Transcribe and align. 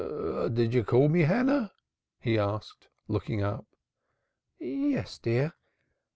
"Did 0.51 0.73
you 0.73 0.83
call 0.83 1.09
me, 1.09 1.19
Hannah?" 1.21 1.71
he 2.19 2.35
asked, 2.39 2.87
looking 3.07 3.43
up. 3.43 3.67
"Yes, 4.57 5.19
dear. 5.19 5.53